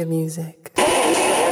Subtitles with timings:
[0.00, 0.72] your music.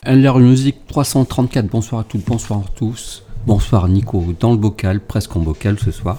[0.06, 3.22] LR Music 334, bonsoir à toutes, bonsoir à tous.
[3.46, 6.18] Bonsoir Nico, dans le bocal, presque en bocal ce soir.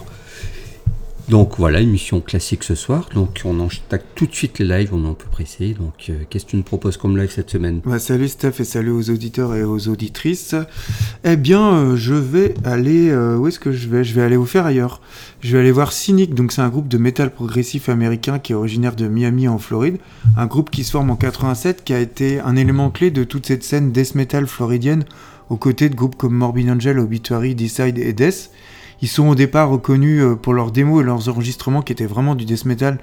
[1.29, 3.07] Donc voilà, émission classique ce soir.
[3.13, 3.83] Donc on enchaîne
[4.15, 5.75] tout de suite les lives, on est un peu pressé.
[5.79, 7.81] Donc euh, qu'est-ce que tu nous proposes comme live cette semaine?
[7.85, 10.55] Bah, salut Steph et salut aux auditeurs et aux auditrices.
[11.23, 13.09] Eh bien, euh, je vais aller.
[13.09, 14.03] euh, où est-ce que je vais?
[14.03, 15.01] Je vais aller vous faire ailleurs.
[15.41, 16.33] Je vais aller voir Cynic.
[16.33, 19.97] Donc, c'est un groupe de métal progressif américain qui est originaire de Miami en Floride.
[20.35, 23.45] Un groupe qui se forme en 87, qui a été un élément clé de toute
[23.45, 25.05] cette scène death metal floridienne,
[25.49, 28.49] aux côtés de groupes comme Morbid Angel, Obituary, Decide et Death.
[29.01, 32.35] Ils sont au départ reconnus euh, pour leurs démos et leurs enregistrements qui étaient vraiment
[32.35, 32.97] du death metal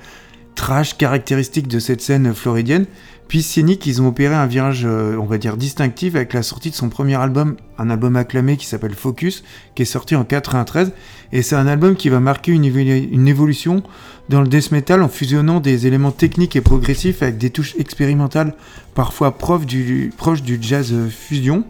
[0.55, 2.87] trash caractéristique de cette scène floridienne.
[3.29, 6.71] Puis Cynic, ils ont opéré un virage, euh, on va dire, distinctif avec la sortie
[6.71, 9.45] de son premier album, un album acclamé qui s'appelle Focus,
[9.75, 10.93] qui est sorti en 93.
[11.33, 13.83] Et c'est un album qui va marquer une, évolu- une évolution
[14.31, 18.55] dans le death metal en fusionnant des éléments techniques et progressifs avec des touches expérimentales,
[18.95, 21.65] parfois proches du, proches du jazz euh, fusion.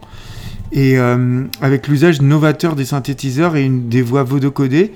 [0.71, 4.91] Et euh, avec l'usage novateur des synthétiseurs et des voix vodocodées,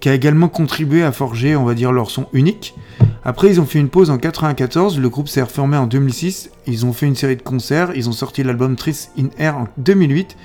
[0.00, 2.74] qui a également contribué à forger, on va dire, leur son unique.
[3.24, 6.84] Après, ils ont fait une pause en 94, le groupe s'est reformé en 2006, ils
[6.84, 10.36] ont fait une série de concerts, ils ont sorti l'album Tris in Air en 2008,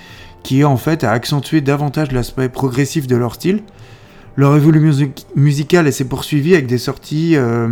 [0.43, 3.63] qui en fait a accentué davantage l'aspect progressif de leur style.
[4.37, 7.67] Leur évolution music- musicale s'est poursuivie avec des sorties euh,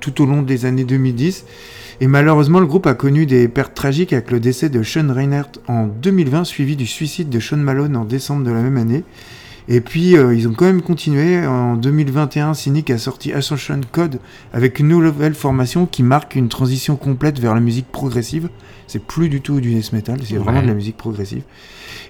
[0.00, 1.44] tout au long des années 2010.
[2.00, 5.58] Et malheureusement, le groupe a connu des pertes tragiques avec le décès de Sean Reinhardt
[5.66, 9.02] en 2020, suivi du suicide de Sean Malone en décembre de la même année.
[9.70, 11.44] Et puis, euh, ils ont quand même continué.
[11.46, 14.20] En 2021, Cynic a sorti Ascension Code
[14.54, 18.48] avec une nouvelle formation qui marque une transition complète vers la musique progressive.
[18.86, 21.42] C'est plus du tout du death metal, c'est vraiment de la musique progressive.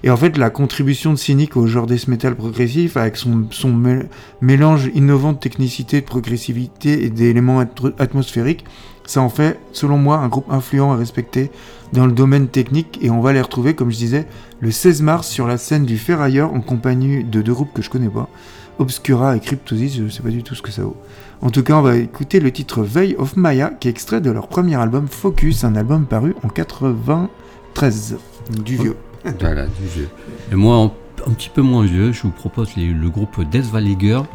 [0.03, 3.71] Et en fait, la contribution de Cynic au genre death metal progressif, avec son, son
[3.73, 4.05] mé-
[4.39, 7.59] mélange innovant de technicité, de progressivité et d'éléments
[7.97, 8.63] atmosphériques,
[9.09, 11.49] ça en fait, selon moi, un groupe influent à respecter
[11.93, 12.99] dans le domaine technique.
[13.01, 14.27] Et on va les retrouver, comme je disais,
[14.59, 17.89] le 16 mars sur la scène du Ferrailleur en compagnie de deux groupes que je
[17.89, 18.29] connais pas,
[18.77, 20.95] Obscura et Cryptosis, je sais pas du tout ce que ça vaut.
[21.41, 24.29] En tout cas, on va écouter le titre Veil of Maya, qui est extrait de
[24.29, 28.17] leur premier album Focus, un album paru en 93,
[28.63, 28.95] du vieux.
[29.39, 30.09] Voilà, du vieux.
[30.51, 30.91] Et moi, un,
[31.27, 34.25] un petit peu moins vieux, je vous propose le groupe Death Valley Girl,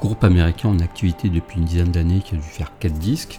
[0.00, 3.38] groupe américain en activité depuis une dizaine d'années qui a dû faire 4 disques.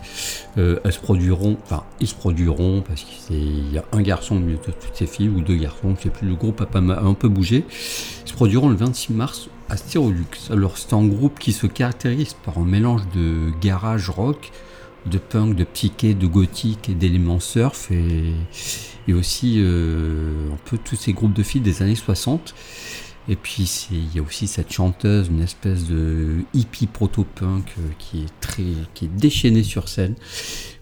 [0.58, 4.40] Euh, elles se produiront, enfin, ils se produiront parce qu'il y a un garçon au
[4.40, 6.82] milieu de toutes ces filles, ou deux garçons, je sais plus, le groupe a pas
[6.82, 7.66] mal- un peu bougé.
[8.26, 10.26] Ils se produiront le 26 mars à Styrolux.
[10.52, 14.52] Alors, c'est un groupe qui se caractérise par un mélange de garage rock,
[15.09, 18.34] de punk, de psyché, de gothique et d'éléments surf et,
[19.08, 22.53] et aussi euh, un peu tous ces groupes de filles des années 60.
[23.28, 27.81] Et puis c'est- il y a aussi cette chanteuse, une espèce de hippie proto-punk euh,
[28.00, 28.64] qui est très,
[28.96, 30.16] qui est déchaînée sur scène.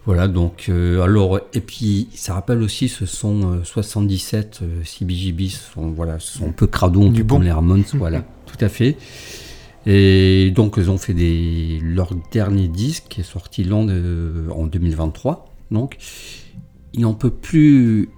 [0.06, 5.48] Voilà donc euh, alors et puis ça rappelle aussi ce son euh, 77 euh, CBGB,
[5.50, 7.40] ce sont voilà, un peu cradons, Du bon.
[7.40, 8.96] les Ramones, voilà, tout à fait.
[9.90, 11.14] Et donc, ils ont fait
[11.82, 13.86] leur dernier disque qui est sorti l'an
[14.54, 15.46] en 2023.
[15.70, 15.96] Donc,
[16.92, 18.10] ils n'en plus.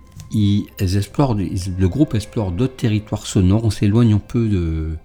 [0.81, 3.64] Explorent, le groupe explore d'autres territoires sonores.
[3.64, 4.97] On s'éloigne un peu de,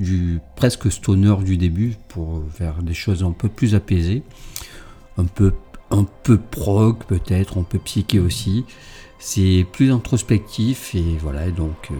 [0.00, 4.24] du presque stoner du début pour faire des choses un peu plus apaisées.
[5.16, 5.52] Un peu,
[5.90, 8.64] un peu prog peut-être, un peu psyché aussi.
[9.20, 11.50] C'est plus introspectif et voilà.
[11.50, 11.94] Donc, euh,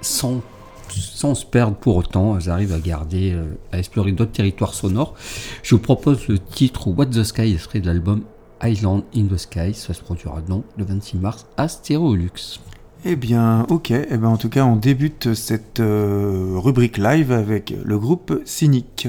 [0.00, 0.42] sans
[0.92, 5.14] sans se perdre pour autant, elles arrivent à garder, euh, à explorer d'autres territoires sonores.
[5.62, 8.22] Je vous propose le titre What the Sky, extrait de l'album
[8.62, 9.74] Island in the Sky.
[9.74, 12.60] Ça se produira donc le 26 mars à Stéréolux.
[13.04, 13.90] Eh bien, ok.
[13.90, 19.08] Eh ben, en tout cas, on débute cette euh, rubrique live avec le groupe Cynic.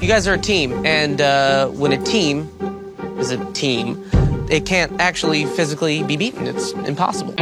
[0.00, 2.50] You guys are a team, and uh, when a team
[3.18, 4.04] is a team,
[4.50, 6.46] it can't actually physically be beaten.
[6.46, 7.34] It's impossible.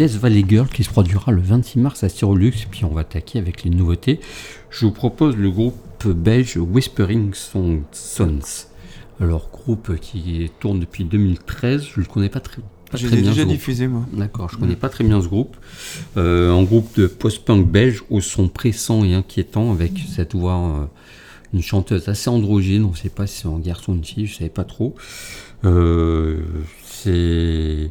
[0.00, 3.38] Death Valley Girl qui se produira le 26 mars à Styrolux, puis on va attaquer
[3.38, 4.18] avec les nouveautés.
[4.70, 7.82] Je vous propose le groupe belge Whispering Sons.
[9.20, 13.20] Alors, groupe qui tourne depuis 2013, je ne le connais pas très, pas Je l'ai
[13.20, 14.06] déjà diffusé, moi.
[14.14, 15.54] D'accord, je ne connais pas très bien ce groupe.
[16.16, 20.86] Euh, un groupe de post-punk belge au son pressant et inquiétant, avec cette voix, euh,
[21.52, 24.24] une chanteuse assez androgyne, on ne sait pas si c'est un garçon ou une fille,
[24.24, 24.94] je ne savais pas trop.
[25.66, 26.38] Euh,
[26.86, 27.90] c'est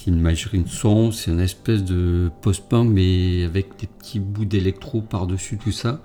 [0.00, 4.46] c'est une imagerie de son, c'est une espèce de post-punk, mais avec des petits bouts
[4.46, 6.00] d'électro par-dessus tout ça.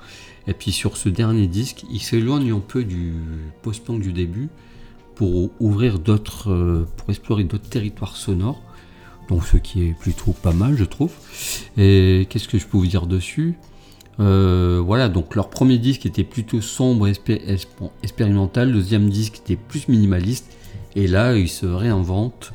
[0.48, 3.14] Et puis sur ce dernier disque, il s'éloigne un peu du
[3.62, 4.50] post-punk du début
[5.16, 8.62] pour ouvrir d'autres, euh, pour explorer d'autres territoires sonores.
[9.30, 11.14] Donc ce qui est plutôt pas mal, je trouve.
[11.78, 13.56] Et qu'est-ce que je peux vous dire dessus?
[14.20, 17.14] Euh, Voilà, donc leur premier disque était plutôt sombre, et
[18.04, 18.70] expérimental.
[18.70, 20.52] Le deuxième disque était plus minimaliste.
[20.96, 22.54] Et là, ils se réinventent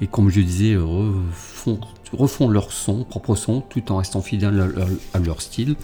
[0.00, 4.72] et comme je disais, refont, leur son, propre son, tout en restant fidèles
[5.12, 5.74] à, leur style.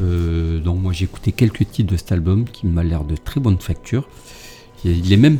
[0.00, 3.40] Euh, donc moi j'ai écouté quelques titres de cet album qui m'a l'air de très
[3.40, 4.08] bonne facture.
[4.84, 5.38] Il y a même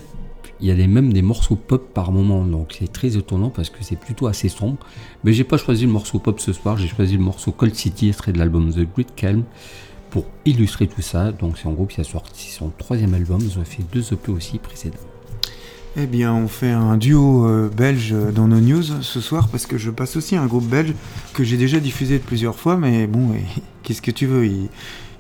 [0.60, 3.84] il y a même des morceaux pop par moment, donc c'est très étonnant parce que
[3.84, 4.78] c'est plutôt assez sombre.
[5.22, 8.08] Mais j'ai pas choisi le morceau pop ce soir, j'ai choisi le morceau Cold City,
[8.08, 9.44] extrait de l'album The Great Calm,
[10.10, 11.30] pour illustrer tout ça.
[11.30, 14.32] Donc c'est en groupe qui a sorti son troisième album, ils ont fait deux EP
[14.32, 14.98] aussi précédents.
[15.96, 19.78] Eh bien, on fait un duo euh, belge dans nos news ce soir parce que
[19.78, 20.94] je passe aussi un groupe belge
[21.34, 23.30] que j'ai déjà diffusé plusieurs fois, mais bon,
[23.82, 24.68] qu'est-ce que tu veux ils,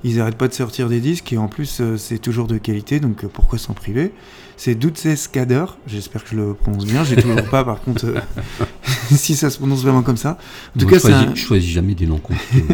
[0.04, 3.00] ils arrêtent pas de sortir des disques et en plus euh, c'est toujours de qualité,
[3.00, 4.12] donc euh, pourquoi s'en priver?
[4.56, 5.66] C'est Dutz Kader.
[5.86, 7.04] J'espère que je le prononce bien.
[7.04, 8.20] J'ai toujours pas, par contre, euh,
[9.10, 10.36] si ça se prononce vraiment comme ça.
[10.76, 11.34] En tout cas, c'est un...
[11.36, 12.64] choisis jamais des noms compliqués.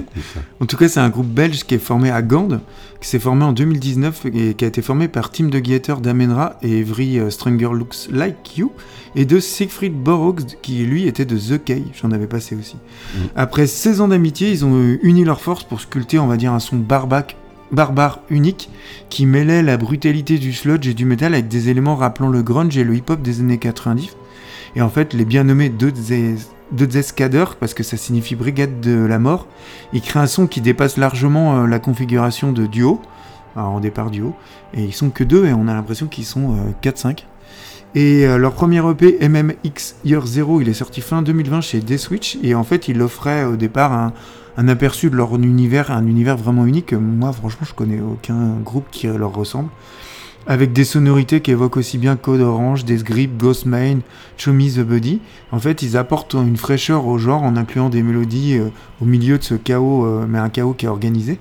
[0.60, 2.60] en tout cas, c'est un groupe belge qui est formé à Gand,
[3.04, 6.56] qui s'est formé en 2019 et qui a été formé par Tim de Guetter d'Amenra
[6.62, 8.72] et Evry euh, Stranger Looks Like You
[9.14, 11.82] et de Siegfried Borrox qui lui était de The Key.
[12.00, 12.76] J'en avais passé aussi.
[12.76, 13.18] Mm.
[13.36, 16.60] Après 16 ans d'amitié, ils ont uni leurs forces pour sculpter, on va dire, un
[16.60, 17.36] son barbac
[17.72, 18.70] barbare unique
[19.10, 22.78] qui mêlait la brutalité du sludge et du métal avec des éléments rappelant le grunge
[22.78, 24.16] et le hip-hop des années 90.
[24.76, 25.68] Et en fait, les bien nommés
[26.74, 29.46] Dodzeskader, parce que ça signifie brigade de la mort,
[29.92, 33.00] ils créent un son qui dépasse largement euh, la configuration de duo,
[33.56, 34.34] en départ duo,
[34.74, 37.06] et ils sont que deux et on a l'impression qu'ils sont 4-5.
[37.06, 37.12] Euh,
[37.94, 42.38] et euh, leur premier EP, MMX Year Zero, il est sorti fin 2020 chez D-Switch,
[42.42, 44.12] et en fait, il offrait au départ
[44.56, 46.92] un aperçu de leur univers, un univers vraiment unique.
[46.92, 49.68] Moi, franchement, je connais aucun groupe qui leur ressemble.
[50.46, 54.00] Avec des sonorités qui évoquent aussi bien Code Orange, Death Grip, Ghost Main,
[54.36, 55.20] Show Me the Body.
[55.52, 58.68] En fait, ils apportent une fraîcheur au genre en incluant des mélodies euh,
[59.00, 61.38] au milieu de ce chaos, euh, mais un chaos qui est organisé.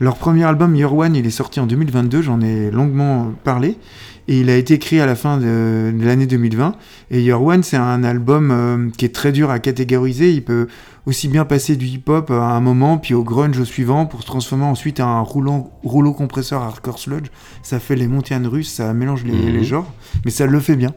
[0.00, 3.76] Leur premier album, Year One, il est sorti en 2022, j'en ai longuement parlé
[4.28, 6.76] et il a été écrit à la fin de, l'année 2020.
[7.10, 10.32] Et Year One, c'est un album euh, qui est très dur à catégoriser.
[10.32, 10.68] Il peut
[11.06, 14.26] aussi bien passer du hip-hop à un moment, puis au grunge au suivant, pour se
[14.26, 17.28] transformer ensuite en un rouleau, rouleau compresseur hardcore sludge.
[17.62, 19.56] Ça fait les montagnes russes, ça mélange les, mhm.
[19.56, 19.90] les genres,
[20.26, 20.92] mais ça le fait bien.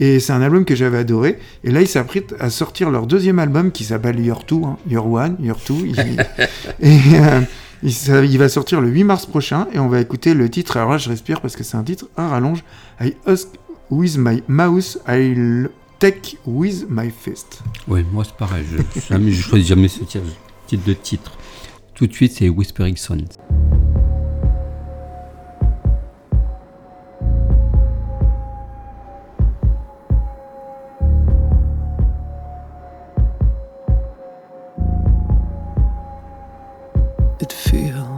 [0.00, 1.38] Et c'est un album que j'avais adoré.
[1.62, 4.76] Et là, ils s'apprêtent à sortir leur deuxième album qui s'appelle Year Two, hein.
[4.90, 5.76] Year One, Year Two.
[6.80, 7.40] et euh,
[7.84, 10.76] il, va sortir le 8 mars prochain et on va écouter le titre.
[10.76, 12.64] Alors là, je respire parce que c'est un titre à rallonge.
[13.00, 13.48] I ask
[13.90, 17.62] with my mouse, I'll take with my fist.
[17.86, 18.64] Oui, moi c'est pareil.
[18.70, 21.32] Je, je, choisis jamais ce type de titre.
[21.94, 23.24] Tout de suite, c'est Whispering Sons.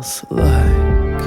[0.06, 1.20] Feels like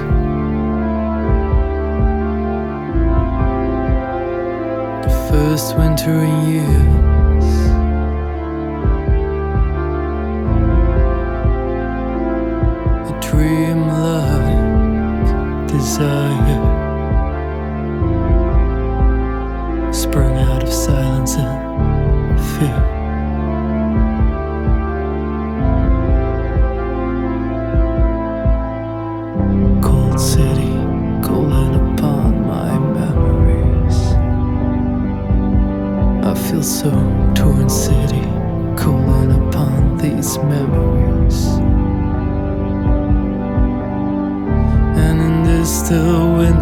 [5.04, 7.46] the first winter in years.
[13.10, 16.64] A dream like desire
[19.92, 22.89] sprung out of silence and fear.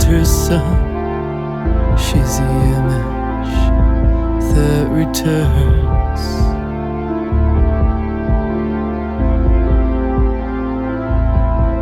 [0.07, 2.45] Winter sun, she's the
[2.77, 3.55] image
[4.53, 6.21] that returns.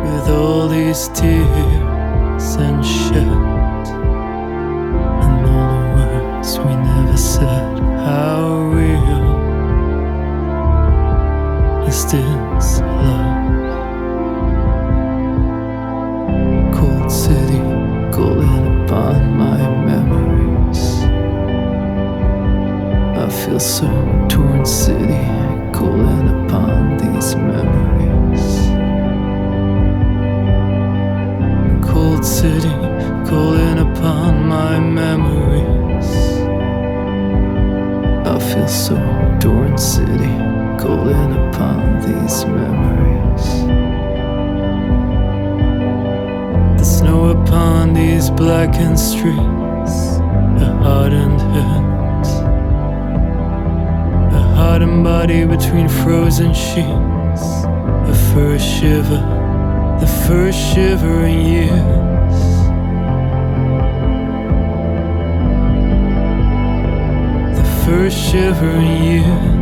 [0.04, 1.85] With all these tears
[60.76, 62.38] shivering years.
[67.56, 69.55] The first shivering years.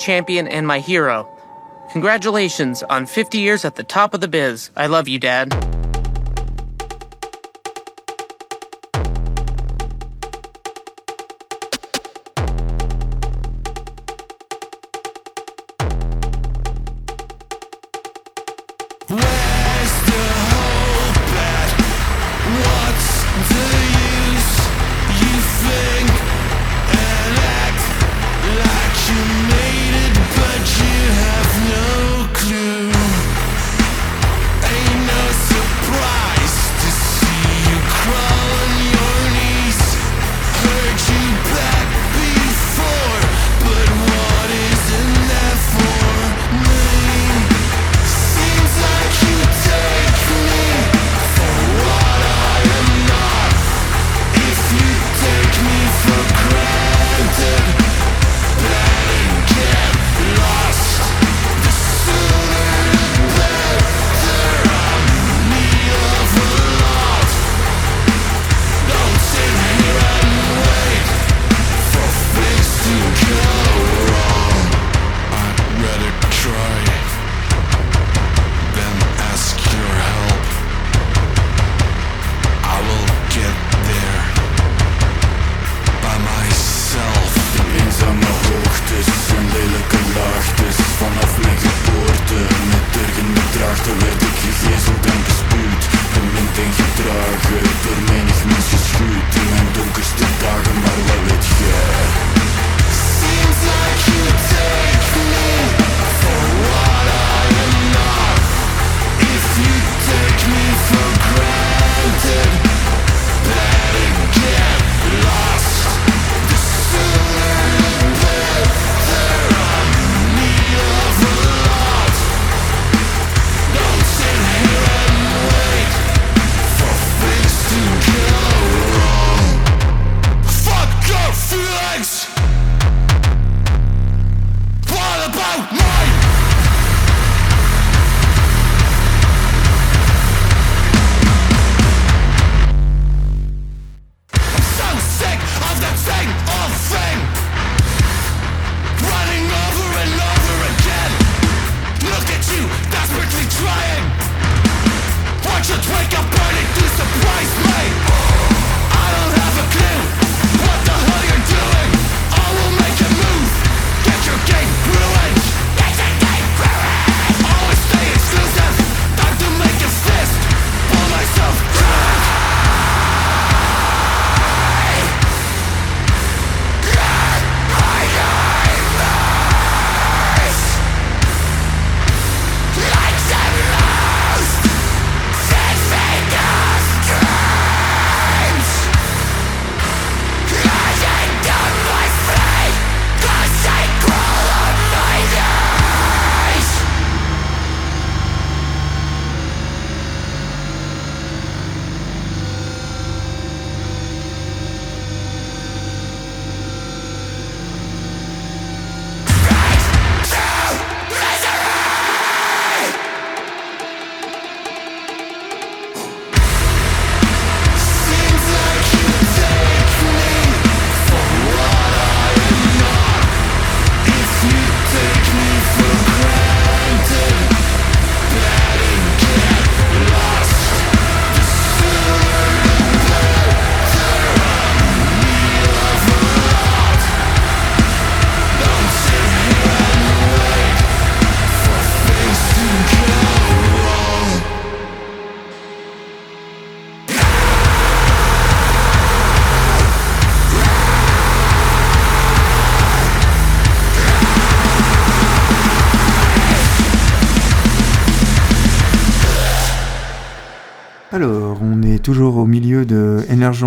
[0.00, 1.28] Champion and my hero.
[1.92, 4.70] Congratulations on 50 years at the top of the biz.
[4.76, 5.79] I love you, Dad.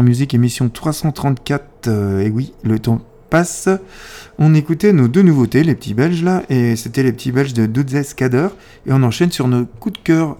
[0.01, 1.87] Music, émission 334.
[1.87, 3.69] Euh, et oui, le temps passe.
[4.39, 7.65] On écoutait nos deux nouveautés, les petits belges là, et c'était les petits belges de
[7.65, 8.47] Dudzes Kader.
[8.87, 10.37] Et on enchaîne sur nos coups de cœur.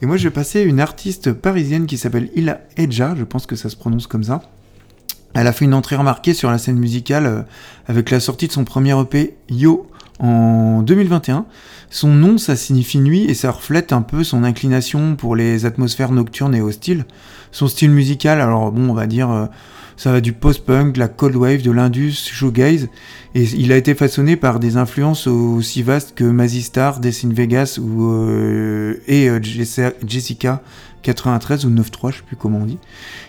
[0.00, 3.56] Et moi, je vais passer une artiste parisienne qui s'appelle Ila Edja, je pense que
[3.56, 4.42] ça se prononce comme ça.
[5.34, 7.42] Elle a fait une entrée remarquée sur la scène musicale euh,
[7.86, 9.88] avec la sortie de son premier EP Yo
[10.20, 11.46] en 2021.
[11.94, 16.10] Son nom, ça signifie nuit et ça reflète un peu son inclination pour les atmosphères
[16.10, 17.04] nocturnes et hostiles.
[17.52, 19.46] Son style musical, alors bon, on va dire, euh,
[19.96, 22.88] Ça va du post-punk, de la cold wave, de l'indus, shoegaze.
[23.36, 27.78] Et il a été façonné par des influences aussi vastes que Mazzy Star, Death Vegas
[27.80, 29.38] ou, euh, et euh,
[30.04, 30.62] Jessica
[31.04, 32.78] 93 ou 9.3, je sais plus comment on dit.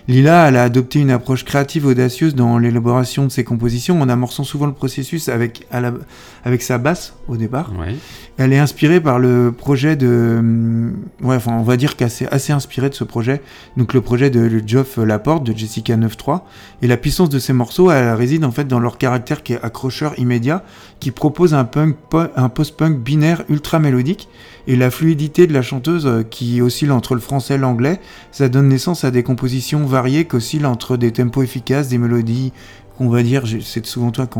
[0.08, 4.44] Lila, elle a adopté une approche créative audacieuse dans l'élaboration de ses compositions en amorçant
[4.44, 5.66] souvent le processus avec,
[6.44, 7.72] avec sa basse au départ.
[8.38, 10.36] Elle est inspirée par le projet de...
[10.38, 13.42] Hum, ouais, enfin, on va dire qu'elle est assez inspirée de ce projet.
[13.76, 16.42] Donc le projet de Geoff Laporte, de Jessica 9.3.
[16.82, 19.62] Et la puissance de ces morceaux, elle réside en fait dans leur caractère qui est
[19.62, 20.64] accrocheur immédiat,
[21.00, 21.96] qui propose un, punk,
[22.36, 24.28] un post-punk binaire ultra mélodique
[24.66, 28.00] et la fluidité de la chanteuse euh, qui oscille entre le français et l'anglais,
[28.32, 32.52] ça donne naissance à des compositions variées qui oscillent entre des tempos efficaces, des mélodies
[32.98, 34.38] qu'on va dire, c'est souvent toi qui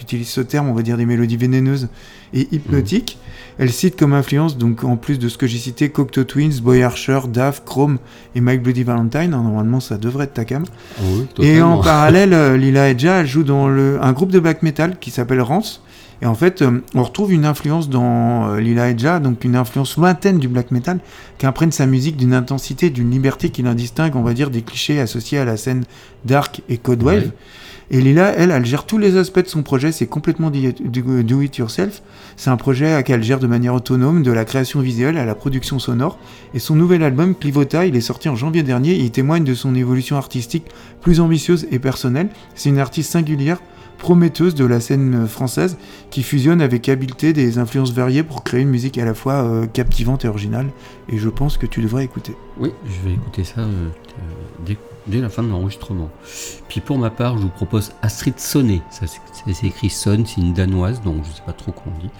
[0.00, 1.88] utilise ce terme, on va dire des mélodies vénéneuses
[2.32, 3.18] et hypnotiques.
[3.18, 3.30] Mmh.
[3.62, 6.82] Elle cite comme influence, donc en plus de ce que j'ai cité, Cocteau Twins, Boy
[6.82, 7.98] Archer, Dave, Chrome
[8.34, 9.34] et Mike Bloody Valentine.
[9.34, 10.64] Hein, normalement, ça devrait être ta cam.
[11.38, 15.10] et en parallèle, euh, Lila Edja joue dans le, un groupe de black metal qui
[15.10, 15.82] s'appelle Rance
[16.22, 19.96] et en fait, euh, on retrouve une influence dans euh, Lila Edja, donc une influence
[19.96, 21.00] lointaine du black metal,
[21.38, 25.00] qui imprègne sa musique d'une intensité, d'une liberté qui l'indistingue, on va dire, des clichés
[25.00, 25.84] associés à la scène
[26.24, 27.30] dark et code wave.
[27.92, 31.56] Et Lila, elle, elle gère tous les aspects de son projet, c'est complètement do it
[31.56, 32.02] yourself.
[32.36, 35.80] C'est un projet qu'elle gère de manière autonome, de la création visuelle à la production
[35.80, 36.16] sonore.
[36.54, 39.74] Et son nouvel album, Clivota, il est sorti en janvier dernier, il témoigne de son
[39.74, 40.66] évolution artistique
[41.00, 42.28] plus ambitieuse et personnelle.
[42.54, 43.58] C'est une artiste singulière,
[44.00, 45.76] prometteuse de la scène française
[46.10, 49.66] qui fusionne avec habileté des influences variées pour créer une musique à la fois euh,
[49.66, 50.70] captivante et originale.
[51.08, 52.34] Et je pense que tu devrais écouter.
[52.58, 53.88] Oui, je vais écouter ça euh,
[55.06, 56.10] dès, la fin de l'enregistrement.
[56.68, 58.80] Puis pour ma part, je vous propose Astrid Sonnet.
[58.90, 62.02] Ça, c'est écrit Son, c'est une danoise, donc je ne sais pas trop comment on
[62.02, 62.10] dit.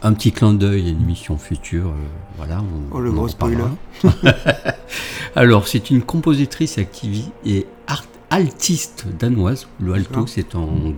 [0.00, 1.88] Un petit clin d'œil à une émission future.
[1.88, 3.64] Euh, voilà, oh, le gros spoiler.
[5.34, 9.68] Alors, c'est une compositrice activiste et art altiste danoise.
[9.80, 10.94] Le alto, c'est en,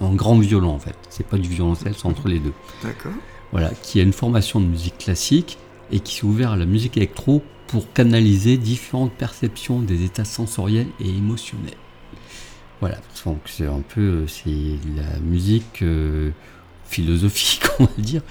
[0.00, 0.96] en, grand violon en fait.
[1.10, 2.52] C'est pas du violoncelle, c'est entre les deux.
[2.82, 3.12] D'accord.
[3.52, 5.58] Voilà, qui a une formation de musique classique
[5.90, 10.88] et qui s'est ouvert à la musique électro pour canaliser différentes perceptions des états sensoriels
[11.00, 11.76] et émotionnels.
[12.80, 14.50] Voilà, donc c'est un peu c'est
[14.96, 16.30] la musique euh,
[16.84, 18.22] philosophique, on va dire.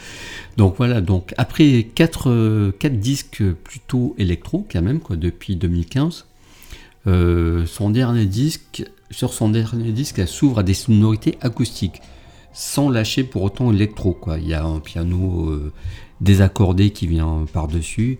[0.55, 6.26] Donc voilà, donc après quatre, quatre disques plutôt électro quand même, quoi, depuis 2015,
[7.07, 12.01] euh, son dernier disque, sur son dernier disque, elle s'ouvre à des sonorités acoustiques,
[12.53, 14.13] sans lâcher pour autant électro.
[14.13, 14.39] Quoi.
[14.39, 15.73] Il y a un piano euh,
[16.19, 18.19] désaccordé qui vient par-dessus.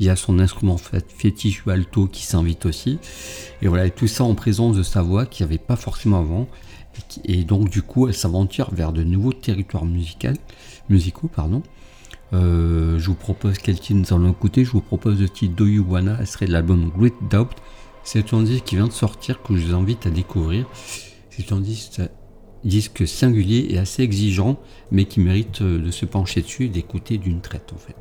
[0.00, 2.98] Il y a son instrument fétiche alto qui s'invite aussi.
[3.62, 6.48] Et voilà, tout ça en présence de sa voix qui n'y avait pas forcément avant.
[7.24, 11.28] Et, donc du coup, elle s'aventure vers de nouveaux territoires musicaux.
[11.28, 11.62] Pardon.
[12.32, 14.64] Euh, je vous propose quel titre nous allons écouter.
[14.64, 16.26] Je vous propose le titre Do You Wanna?
[16.26, 17.54] Serait l'album Great Doubt
[18.04, 20.66] c'est un disque qui vient de sortir que je vous invite à découvrir.
[21.30, 24.60] C'est un disque, singulier et assez exigeant,
[24.92, 27.96] mais qui mérite euh, de se pencher dessus et d'écouter d'une traite en fait.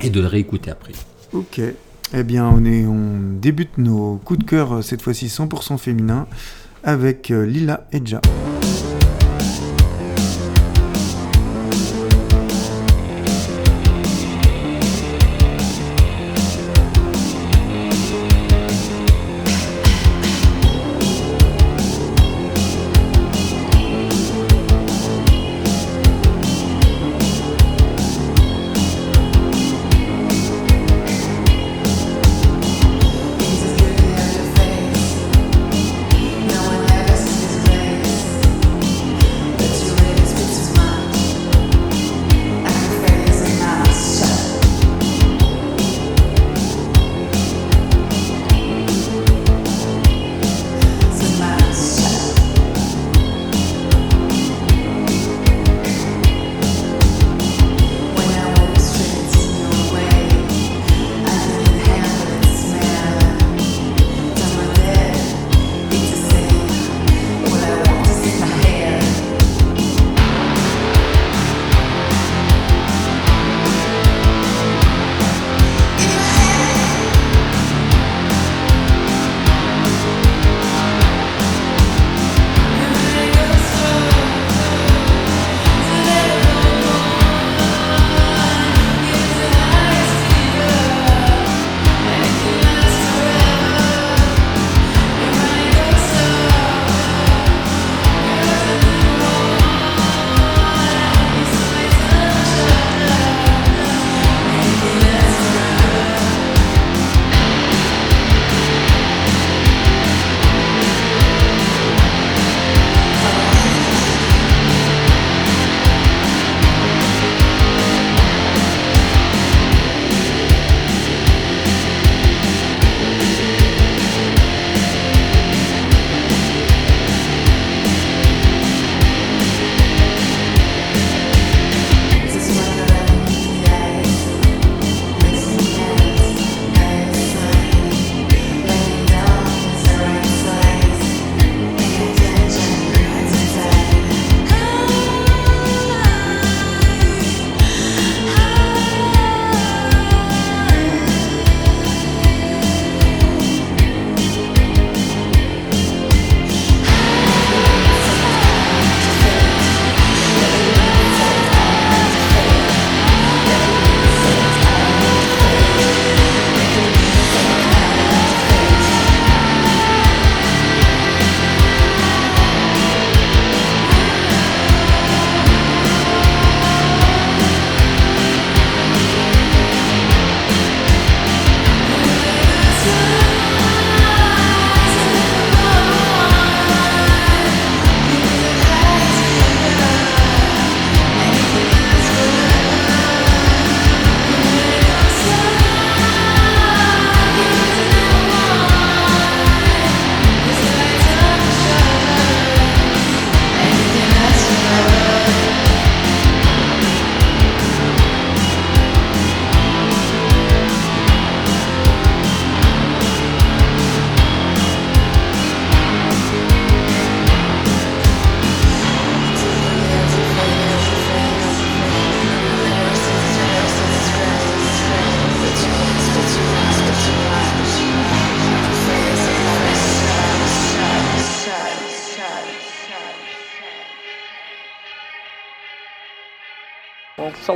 [0.00, 0.92] Et de le réécouter après.
[1.32, 1.60] Ok.
[2.12, 6.26] Eh bien, on, est, on débute nos coups de cœur, euh, cette fois-ci 100% féminin,
[6.82, 8.20] avec euh, Lila Edja.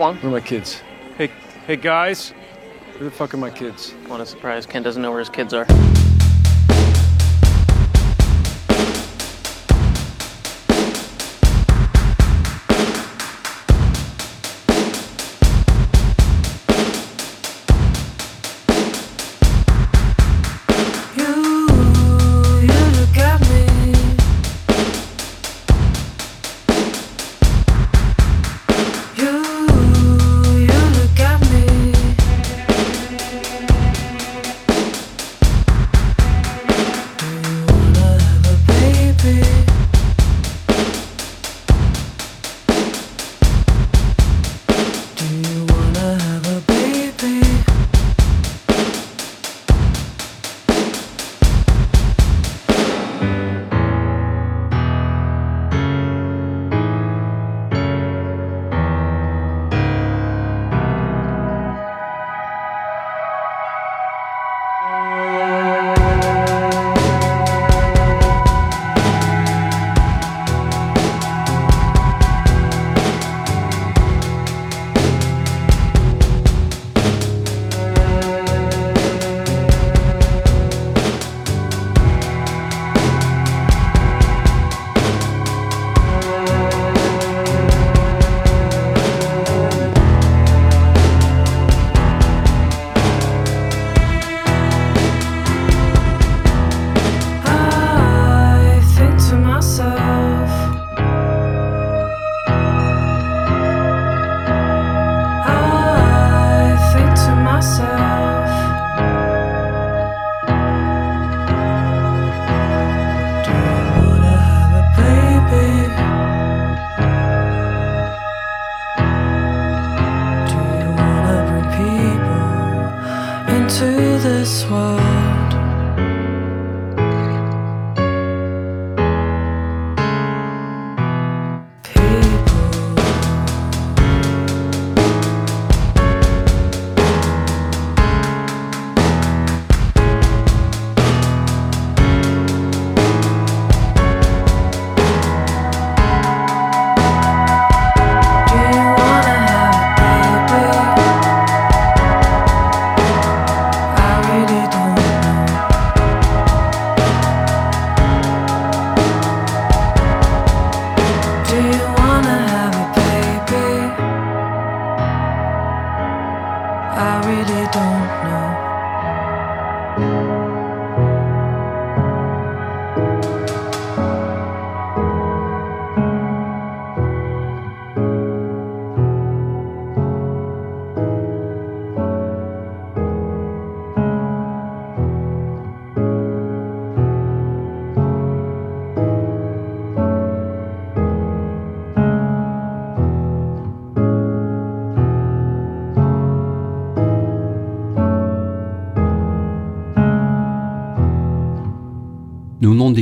[0.09, 0.15] So.
[0.15, 0.81] Where are my kids?
[1.19, 1.31] Hey,
[1.67, 2.31] hey guys,
[2.97, 3.91] where the fuck are my kids?
[4.07, 4.65] What a surprise.
[4.65, 5.67] Ken doesn't know where his kids are.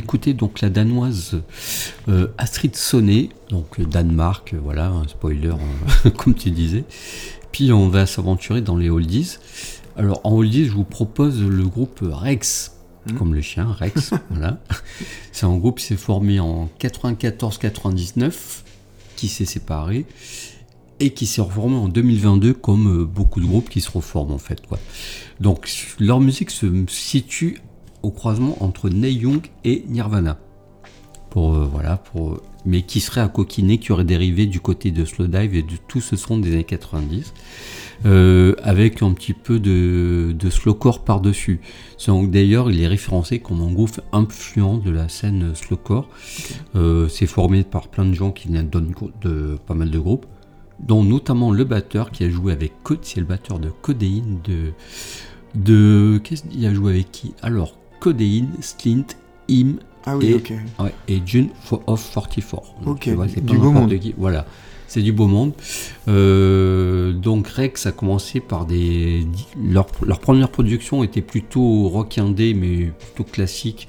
[0.06, 1.42] D'écouter donc la danoise
[2.08, 5.54] euh, Astrid Sonnet, donc euh, Danemark, euh, voilà, un spoiler
[6.16, 6.84] comme tu disais.
[7.50, 9.36] Puis on va s'aventurer dans les oldies.
[9.96, 12.76] Alors en oldies, je vous propose le groupe Rex,
[13.06, 13.12] mmh.
[13.14, 14.60] comme le chien Rex, voilà.
[15.32, 18.32] C'est un groupe qui s'est formé en 94-99,
[19.16, 20.06] qui s'est séparé
[21.00, 24.64] et qui s'est reformé en 2022 comme beaucoup de groupes qui se reforment en fait
[24.64, 24.78] quoi.
[25.40, 27.58] Donc leur musique se situe
[28.02, 30.38] au croisement entre Neil Young et Nirvana.
[31.30, 35.04] Pour, euh, voilà, pour, mais qui serait à coquiner, qui aurait dérivé du côté de
[35.04, 37.34] Slowdive et de tout ce son des années 90,
[38.04, 41.60] euh, avec un petit peu de, de slowcore par-dessus.
[42.06, 46.08] D'ailleurs, il est référencé comme un groupe influent de la scène slowcore.
[46.74, 50.26] Euh, c'est formé par plein de gens qui donnent de, pas mal de groupes,
[50.80, 54.72] dont notamment le batteur qui a joué avec Code, c'est le batteur de Codéine de
[55.54, 57.34] de qu'est-ce qu'il a joué avec qui?
[57.40, 57.76] Alors
[58.06, 59.16] Codeine, Slint,
[59.50, 60.40] Im ah oui,
[61.08, 61.48] et, et June
[61.88, 62.62] of 44.
[62.86, 63.92] ok, c'est du beau monde.
[64.16, 64.46] Voilà,
[64.86, 65.54] c'est du beau monde.
[66.06, 69.26] Euh, donc Rex a commencé par des...
[69.60, 69.86] Leur,
[70.20, 73.88] première production était plutôt rock indé, mais plutôt classique,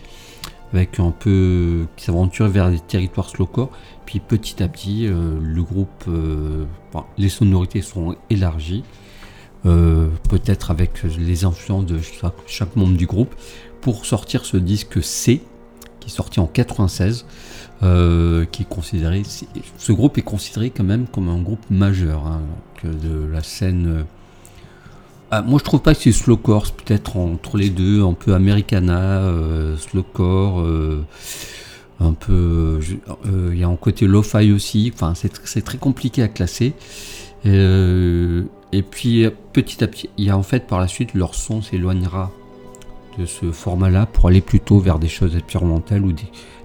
[0.73, 1.85] avec un peu...
[1.95, 3.69] qui s'aventurait vers les territoires slowcore.
[4.07, 6.05] Puis petit à petit, euh, le groupe...
[6.07, 6.65] Euh,
[7.19, 8.83] les sonorités sont élargies.
[9.63, 11.99] peut-être avec les influences de
[12.47, 13.35] chaque membre du groupe,
[13.87, 15.41] pour sortir ce disque C,
[16.01, 17.25] qui est sorti en 96,
[17.83, 19.23] euh, qui est considéré,
[19.77, 22.41] ce groupe est considéré quand même comme un groupe majeur hein,
[22.83, 23.87] de la scène.
[23.87, 24.03] Euh,
[25.31, 29.21] ah, moi, je trouve pas que c'est slowcore, peut-être entre les deux, un peu Americana,
[29.21, 31.05] euh, slowcore, euh,
[32.01, 32.81] un peu.
[33.53, 34.91] Il y a un côté lo-fi aussi.
[34.93, 36.73] Enfin, c'est très compliqué à classer.
[37.45, 41.61] et puis, petit à petit, il y a en fait par la suite, leur son
[41.61, 42.33] s'éloignera
[43.17, 46.13] de ce format-là pour aller plutôt vers des choses expérimentales ou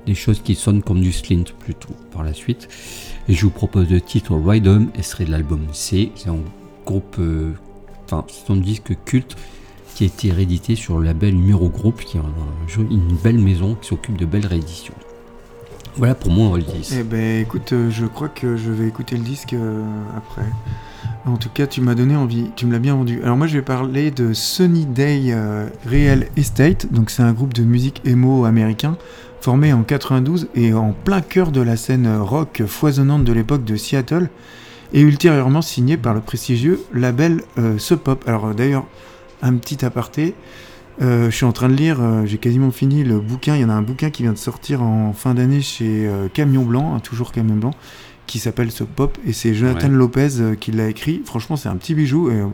[0.07, 2.69] des, choses qui sonnent comme du slint plutôt par la suite.
[3.29, 6.13] Et je vous propose le titre Ride Home, serait de l'album C.
[6.15, 6.39] C'est un
[6.85, 7.53] groupe, euh,
[8.05, 9.37] enfin, c'est un disque culte
[9.95, 12.21] qui a été réédité sur le label Muro Group, qui est
[12.79, 14.95] une belle maison qui s'occupe de belles rééditions.
[15.97, 16.95] Voilà pour moi le disque.
[16.99, 19.85] Eh ben écoute, euh, je crois que je vais écouter le disque euh,
[20.17, 20.47] après.
[21.25, 23.21] En tout cas, tu m'as donné envie, tu me l'as bien vendu.
[23.23, 26.93] Alors moi, je vais parler de Sunny Day euh, Real Estate.
[26.93, 28.97] Donc c'est un groupe de musique emo américain
[29.41, 33.77] formé en 92 et en plein cœur de la scène rock foisonnante de l'époque de
[33.77, 34.31] Seattle
[34.93, 38.25] et ultérieurement signé par le prestigieux label euh, Sub Pop.
[38.27, 38.87] Alors d'ailleurs,
[39.43, 40.35] un petit aparté.
[41.01, 43.55] Euh, je suis en train de lire, j'ai quasiment fini le bouquin.
[43.55, 46.65] Il y en a un bouquin qui vient de sortir en fin d'année chez Camion
[46.65, 47.75] Blanc, hein, toujours Camion Blanc,
[48.33, 51.21] qui s'appelle ce pop et c'est Jonathan Lopez euh, qui l'a écrit.
[51.23, 52.47] Franchement, c'est un petit bijou et euh,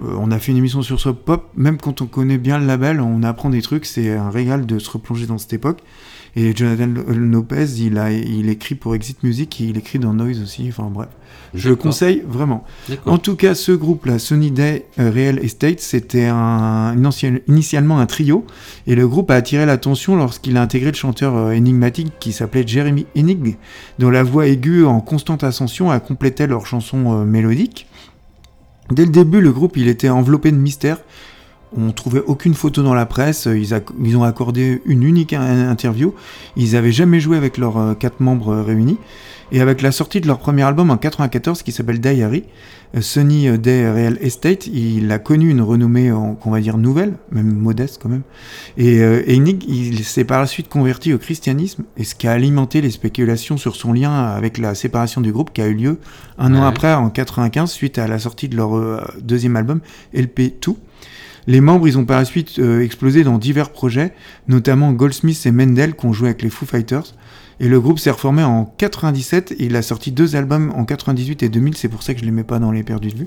[0.00, 1.50] on a fait une émission sur ce pop.
[1.56, 3.86] Même quand on connaît bien le label, on apprend des trucs.
[3.86, 5.82] C'est un régal de se replonger dans cette époque.
[6.36, 10.42] Et Jonathan Lopez, il, a, il écrit pour Exit Music et il écrit dans Noise
[10.42, 10.66] aussi.
[10.68, 11.08] Enfin bref,
[11.54, 12.64] je le conseille vraiment.
[13.06, 16.96] En tout cas, ce groupe-là, Sony Day euh, Real Estate, c'était un,
[17.46, 18.44] initialement un trio.
[18.88, 22.66] Et le groupe a attiré l'attention lorsqu'il a intégré le chanteur euh, énigmatique qui s'appelait
[22.66, 23.56] Jeremy Enig,
[24.00, 27.86] dont la voix aiguë en constante ascension a complété leur chanson euh, mélodique.
[28.90, 30.98] Dès le début, le groupe était enveloppé de mystère
[31.76, 33.46] on trouvait aucune photo dans la presse.
[33.46, 36.14] Ils, ont accordé une unique interview.
[36.56, 38.98] Ils n'avaient jamais joué avec leurs euh, quatre membres euh, réunis.
[39.54, 42.42] Et avec la sortie de leur premier album en 94 qui s'appelle Diary,
[42.96, 47.54] euh, Sunny Day Real Estate, il a connu une renommée, qu'on va dire nouvelle, même
[47.54, 48.24] modeste quand même.
[48.76, 52.80] Et, et il s'est par la suite converti au christianisme, et ce qui a alimenté
[52.80, 55.98] les spéculations sur son lien avec la séparation du groupe qui a eu lieu
[56.36, 59.80] un an après, en 95, suite à la sortie de leur deuxième album,
[60.12, 60.74] LP2.
[61.46, 64.14] Les membres, ils ont par la suite euh, explosé dans divers projets,
[64.48, 67.14] notamment Goldsmith et Mendel qui ont joué avec les Foo Fighters.
[67.64, 71.44] Et le groupe s'est reformé en 97 et il a sorti deux albums en 98
[71.44, 73.26] et 2000, c'est pour ça que je les mets pas dans les perdus de vue.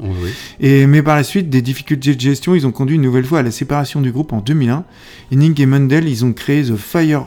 [0.60, 3.40] Et, mais par la suite, des difficultés de gestion, ils ont conduit une nouvelle fois
[3.40, 4.84] à la séparation du groupe en 2001.
[5.32, 7.26] Et Ning et Mendel, ils ont créé The Fire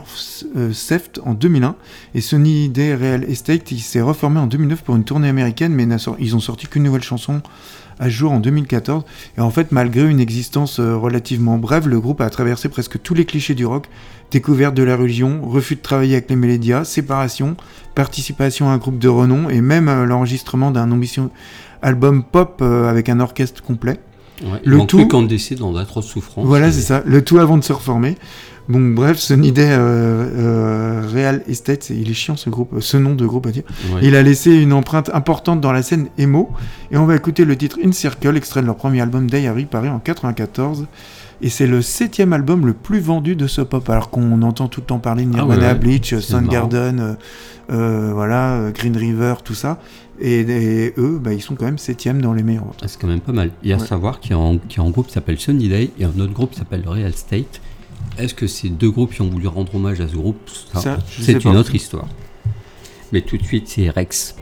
[0.55, 1.75] euh, Theft en 2001.
[2.15, 5.85] Et Sony Day Real Estate, il s'est reformé en 2009 pour une tournée américaine, mais
[6.17, 7.41] ils ont sorti qu'une nouvelle chanson
[7.99, 9.03] à jour en 2014.
[9.37, 13.13] Et en fait, malgré une existence euh, relativement brève, le groupe a traversé presque tous
[13.13, 13.87] les clichés du rock
[14.31, 17.55] découverte de la religion, refus de travailler avec les médias, séparation,
[17.93, 21.29] participation à un groupe de renom et même euh, l'enregistrement d'un ambition
[21.81, 23.99] album pop euh, avec un orchestre complet.
[24.63, 26.45] le tout quand décès dans d'atroces souffrances.
[26.45, 27.03] Voilà, c'est ça.
[27.05, 28.15] Le tout avant de se reformer.
[28.69, 33.25] Bon, bref, ce Day euh, Real Estate, il est chiant ce groupe, ce nom de
[33.25, 33.63] groupe à dire.
[34.01, 36.49] Il a laissé une empreinte importante dans la scène emo.
[36.91, 39.89] Et on va écouter le titre In Circle, extrait de leur premier album Diary, paru
[39.89, 40.87] en 94.
[41.43, 44.81] Et c'est le septième album le plus vendu de ce pop, alors qu'on entend tout
[44.81, 47.13] le temps parler de ah Nirvana, Bleach, Soundgarden, euh,
[47.71, 49.79] euh, voilà, Green River, tout ça.
[50.19, 53.21] Et, eux, bah, ils sont quand même septième dans les meilleurs ah, c'est quand même
[53.21, 53.49] pas mal.
[53.63, 54.37] Il y a à savoir qu'il y, a
[54.83, 57.59] un groupe qui s'appelle Sunny Day et un autre groupe qui s'appelle Real State.
[58.21, 60.37] Est-ce que ces deux groupes qui ont voulu rendre hommage à ce groupe
[61.19, 62.07] C'est une autre histoire.
[63.11, 64.35] Mais tout de suite, c'est Rex.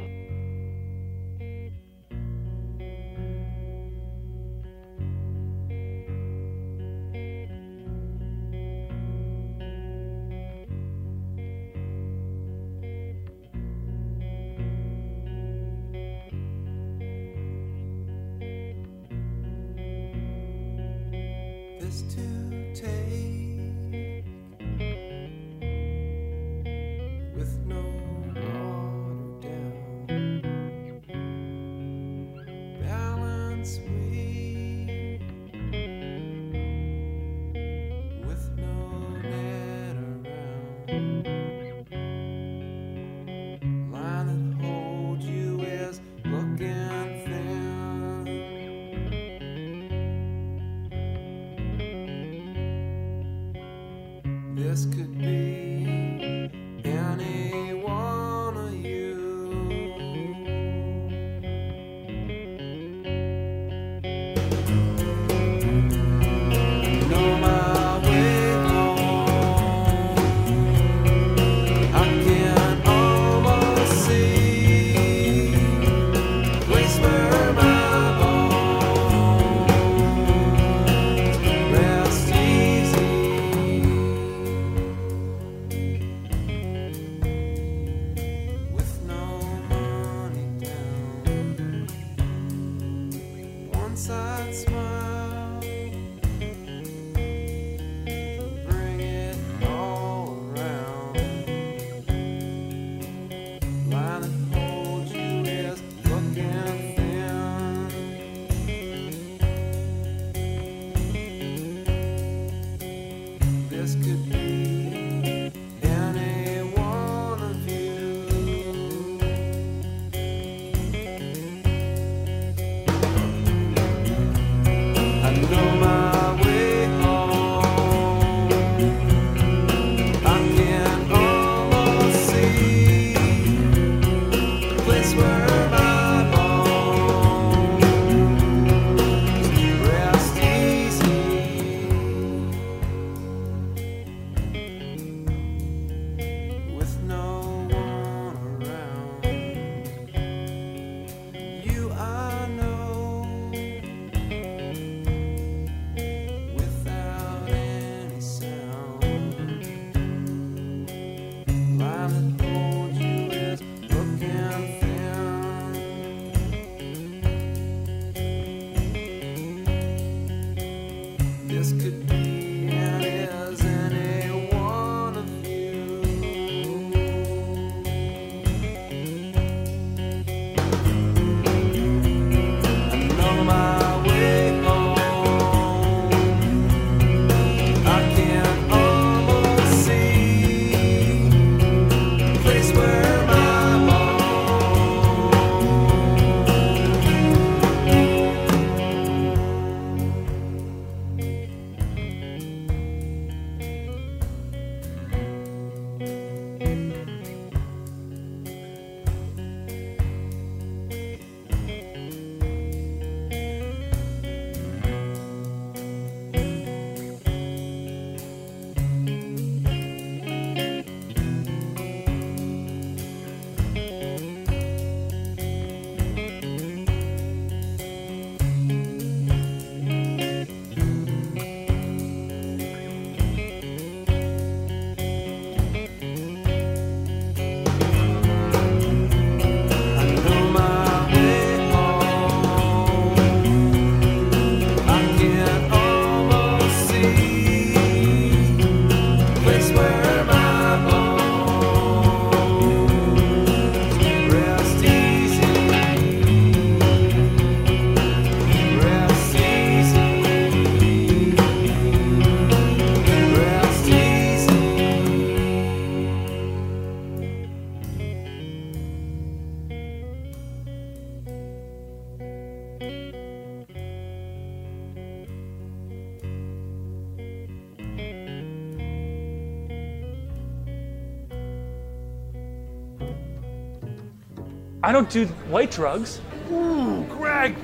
[284.90, 286.20] I don't do white drugs.
[286.52, 287.56] Ooh, Greg!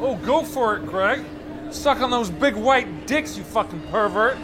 [0.00, 1.24] Oh, go for it, Greg.
[1.70, 4.36] Suck on those big white dicks, you fucking pervert.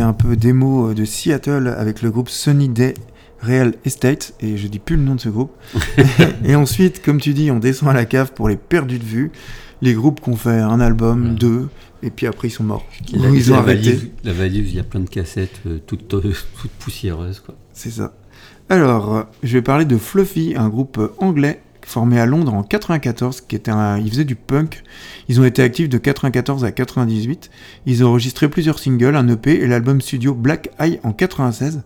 [0.00, 2.94] Un peu démo de Seattle avec le groupe Sunny Day
[3.40, 5.52] Real Estate, et je dis plus le nom de ce groupe.
[6.44, 9.30] et ensuite, comme tu dis, on descend à la cave pour les perdus de vue,
[9.80, 11.34] les groupes qui ont fait un album, Ouais.
[11.36, 11.68] deux,
[12.02, 12.84] et puis après ils sont morts.
[13.12, 13.90] La, ils ont la arrêté.
[13.92, 17.42] valise, la valise, il y a plein de cassettes, euh, toutes, euh, toutes poussiéreuses.
[17.72, 18.14] C'est ça.
[18.70, 22.62] Alors, euh, je vais parler de Fluffy, un groupe euh, anglais formé à Londres en
[22.62, 24.82] 94, qui était un, ils faisaient du punk.
[25.28, 27.50] Ils ont été actifs de 94 à 98.
[27.86, 31.82] Ils ont enregistré plusieurs singles, un EP et l'album studio Black Eye en 96.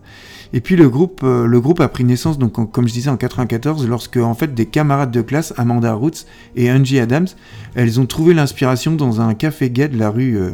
[0.51, 3.17] Et puis le groupe, euh, le groupe a pris naissance, donc comme je disais en
[3.17, 6.25] 94, lorsque en fait des camarades de classe, Amanda Roots
[6.55, 7.27] et Angie Adams,
[7.73, 10.51] elles ont trouvé l'inspiration dans un café gay de la rue euh,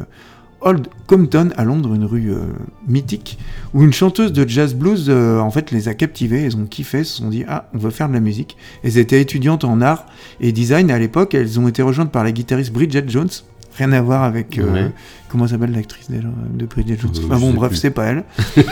[0.62, 2.40] Old Compton à Londres, une rue euh,
[2.88, 3.38] mythique,
[3.74, 7.04] où une chanteuse de jazz blues euh, en fait les a captivées, elles ont kiffé,
[7.04, 8.58] se sont dit ah on veut faire de la musique.
[8.84, 10.06] Elles étaient étudiantes en art
[10.42, 13.30] et design à l'époque, elles ont été rejointes par la guitariste Bridget Jones.
[13.78, 14.92] Rien à voir avec euh, Ouais.
[15.30, 17.12] comment s'appelle l'actrice déjà de Bridget Jones.
[17.32, 18.24] Ah je bon bref c'est pas elle.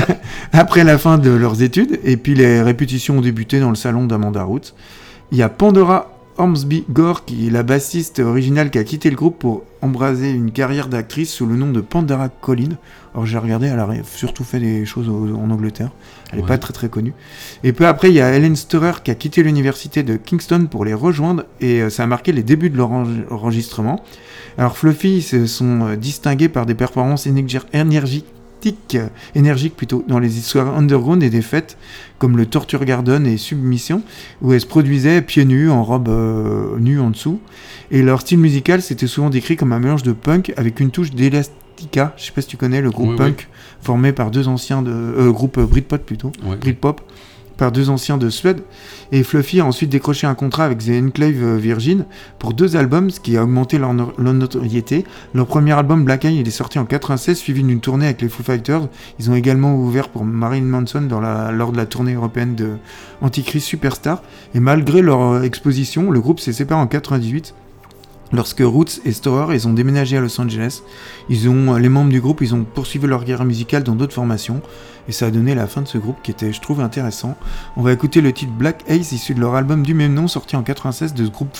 [0.52, 4.06] Après la fin de leurs études et puis les répétitions ont débuté dans le salon
[4.06, 4.74] d'Amanda Roots.
[5.32, 9.16] Il y a Pandora Ormsby Gore, qui est la bassiste originale qui a quitté le
[9.16, 12.70] groupe pour embraser une carrière d'actrice sous le nom de Pandora Collin.
[13.14, 15.90] Alors j'ai regardé, elle a surtout fait des choses en Angleterre.
[16.30, 16.48] Elle n'est Ouais.
[16.48, 17.12] pas très très connue.
[17.64, 20.84] Et peu après, il y a Helen Storer qui a quitté l'université de Kingston pour
[20.84, 24.02] les rejoindre et euh, ça a marqué les débuts de leur enre- enregistrement.
[24.58, 28.26] Alors Fluffy se sont euh, distingués par des performances énergi- énergiques
[29.34, 31.76] énergiques plutôt dans les histoires underground et des fêtes
[32.18, 34.02] comme le Torture Garden et Submission
[34.40, 37.40] où elles se produisaient pieds nus en robe euh, nue en dessous
[37.90, 41.10] et leur style musical c'était souvent décrit comme un mélange de punk avec une touche
[41.10, 43.18] d'Elastica je sais pas si tu connais le groupe Oui, oui.
[43.18, 43.48] punk
[43.80, 46.30] formé par deux anciens de euh, groupe Britpop plutôt.
[46.60, 47.00] Britpop
[47.62, 48.60] par deux anciens de Suède.
[49.12, 52.06] Et Fluffy a ensuite décroché un contrat avec The Enclave euh, Virgin
[52.40, 55.04] pour deux albums, ce qui a augmenté leur, no- leur notoriété.
[55.32, 58.28] Leur premier album, Black Eye, il est sorti en 96, suivi d'une tournée avec les
[58.28, 58.88] Foo Fighters.
[59.20, 61.06] Ils ont également ouvert pour Marilyn Manson
[61.52, 62.70] lors de la tournée européenne de
[63.20, 64.22] Antichrist Superstar.
[64.56, 67.54] Et malgré leur euh, exposition, le groupe s'est séparé en 98.
[68.32, 70.82] Lorsque Roots et Storer ils ont déménagé à Los Angeles,
[71.28, 74.62] ils ont, les membres du groupe ils ont poursuivi leur guerre musicale dans d'autres formations
[75.08, 77.36] et ça a donné la fin de ce groupe qui était, je trouve, intéressant.
[77.76, 80.56] On va écouter le titre Black Ace issu de leur album du même nom sorti
[80.56, 81.56] en 96 de ce groupe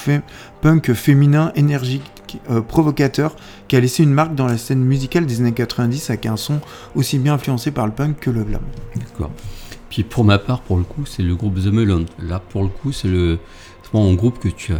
[0.60, 2.02] punk féminin énergique
[2.50, 3.36] euh, provocateur
[3.68, 6.60] qui a laissé une marque dans la scène musicale des années 90 avec un son
[6.94, 8.62] aussi bien influencé par le punk que le glam.
[8.96, 9.30] D'accord.
[9.90, 12.06] Puis pour ma part, pour le coup, c'est le groupe The Melon.
[12.18, 13.38] Là, pour le coup, c'est le
[13.94, 14.78] un groupe que tu as.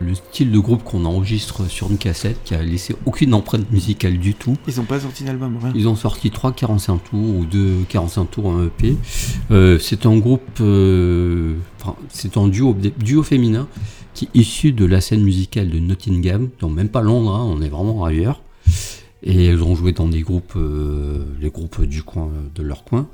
[0.00, 4.18] Le style de groupe qu'on enregistre sur une cassette qui a laissé aucune empreinte musicale
[4.18, 4.56] du tout.
[4.66, 5.72] Ils ont pas sorti d'album, rien.
[5.74, 8.96] Ils ont sorti 3 45 tours ou 2 45 tours en EP.
[9.50, 13.68] Euh, c'est un groupe, euh, enfin, c'est un duo, duo féminin
[14.14, 17.60] qui est issu de la scène musicale de Nottingham, donc même pas Londres, hein, on
[17.62, 18.42] est vraiment ailleurs.
[19.22, 23.08] Et elles ont joué dans des groupes, euh, les groupes du coin, de leur coin.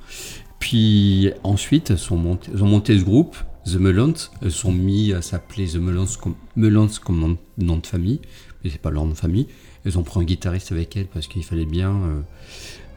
[0.70, 4.14] Puis ensuite, sont montées- elles ont monté ce groupe, The Melons.
[4.40, 8.20] Elles sont mis à s'appeler The Melons comme, Melons comme nom, de famille,
[8.62, 9.48] mais c'est pas leur nom de famille.
[9.84, 12.20] Elles ont pris un guitariste avec elles parce qu'il fallait bien euh,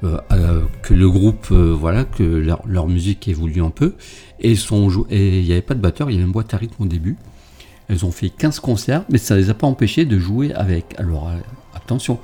[0.03, 3.95] euh, euh, que le groupe, voilà, que leur, leur musique évolue un peu.
[4.39, 6.85] Et il n'y avait pas de batteur, il y avait une boîte à rythme au
[6.85, 7.17] début.
[7.87, 10.93] Elles ont fait 15 concerts, mais ça ne les a pas empêchés de jouer avec.
[10.99, 11.31] Alors
[11.73, 12.19] attention,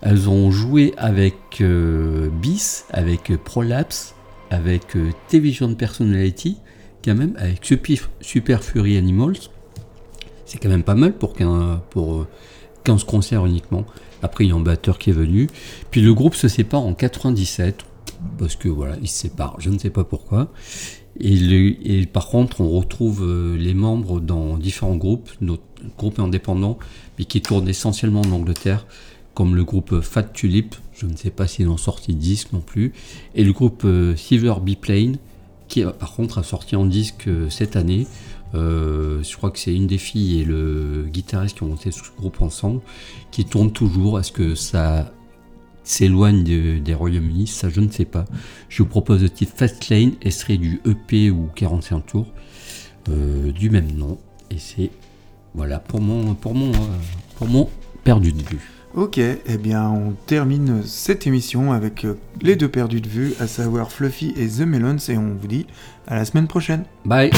[0.00, 4.15] elles ont joué avec BIS, avec Prolapse,
[4.50, 5.10] avec euh,
[5.78, 6.58] Personality,
[7.04, 9.36] quand même, avec Super, Super Fury Animals.
[10.44, 12.28] C'est quand même pas mal pour, qu'un, pour euh,
[12.84, 13.84] 15 concerts uniquement.
[14.22, 15.48] Après, il y a un batteur qui est venu.
[15.90, 17.84] Puis le groupe se sépare en 97,
[18.38, 20.52] parce que voilà, ils se séparent, je ne sais pas pourquoi.
[21.18, 25.62] Et, et par contre, on retrouve euh, les membres dans différents groupes, notre
[25.96, 26.78] groupe indépendant,
[27.18, 28.86] mais qui tournent essentiellement en Angleterre,
[29.34, 32.92] comme le groupe Fat Tulip, je ne sais pas s'ils ont sorti disque non plus,
[33.34, 35.18] et le groupe euh, Silver Biplane,
[35.68, 38.06] qui euh, par contre a sorti en disque euh, cette année.
[38.54, 42.00] Euh, je crois que c'est une des filles et le guitariste qui ont monté ce
[42.16, 42.80] groupe ensemble,
[43.30, 44.18] qui tourne toujours.
[44.18, 45.12] Est-ce que ça
[45.82, 46.42] s'éloigne
[46.80, 47.48] des Royaumes-Unis?
[47.48, 48.24] Ça, je ne sais pas.
[48.68, 52.26] Je vous propose le titre Fastlane, extrait du EP ou 45 tours,
[53.08, 54.16] du même nom.
[54.50, 54.90] Et c'est,
[55.54, 56.72] voilà, pour mon, pour mon,
[57.36, 57.68] pour mon
[58.04, 58.75] perdu de vue.
[58.96, 63.46] Ok, eh bien on termine cette émission avec euh, les deux perdus de vue, à
[63.46, 65.66] savoir Fluffy et The Melons, et on vous dit
[66.06, 66.84] à la semaine prochaine.
[67.04, 67.30] Bye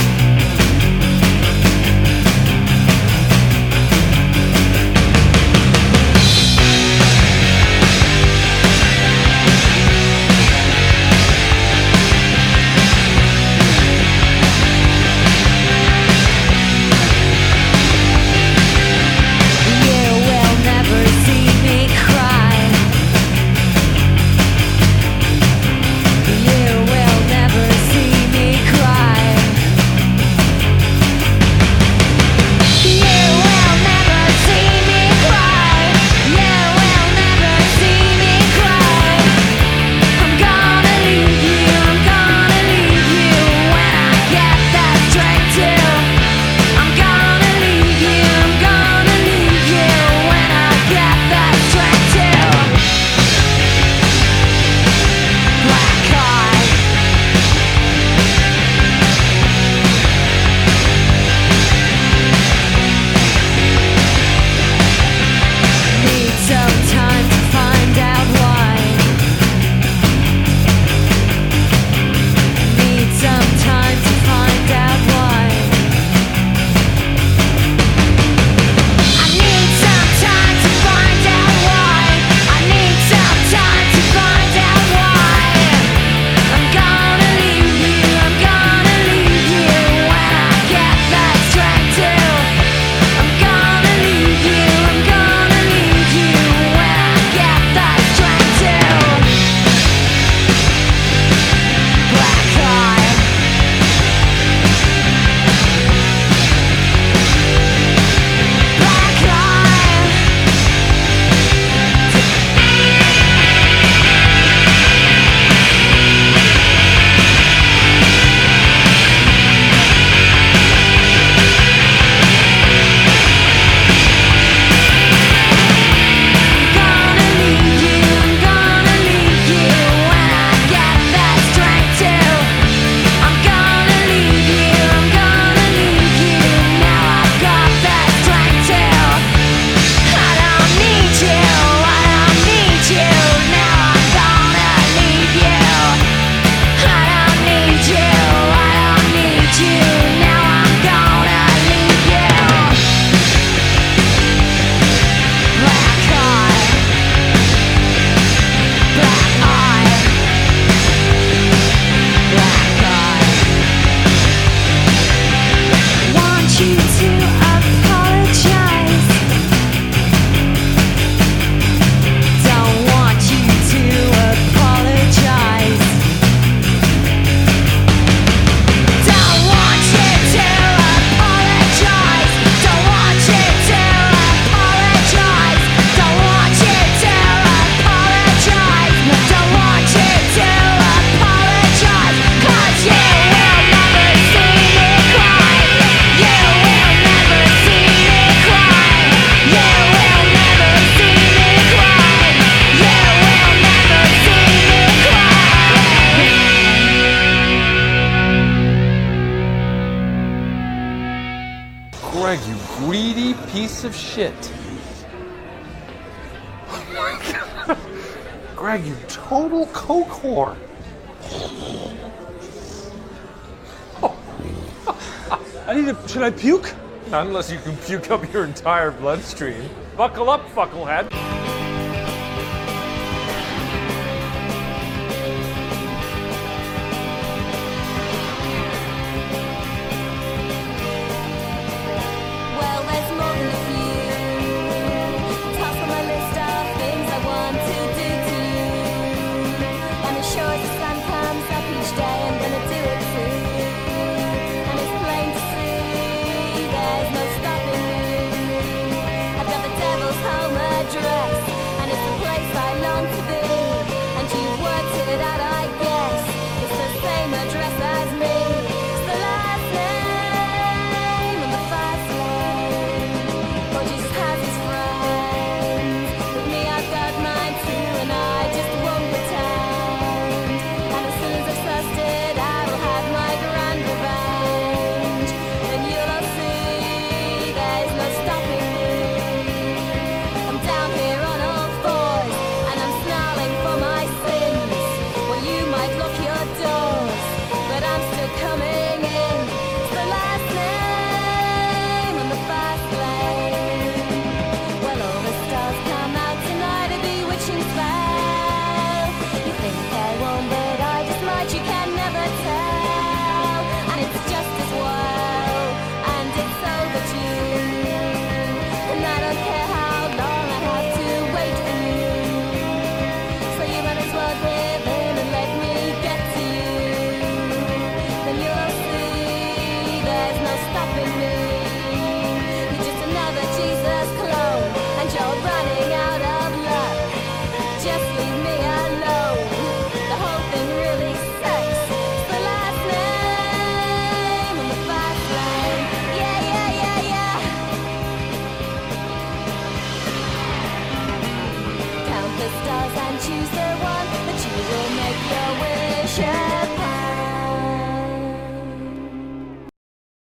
[227.19, 229.69] unless you can puke up your entire bloodstream.
[229.97, 231.38] Buckle up, fucklehead.